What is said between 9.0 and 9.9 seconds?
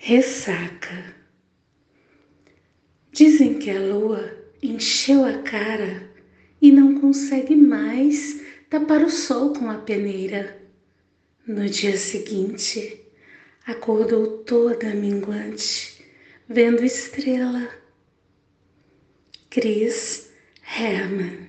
o sol com a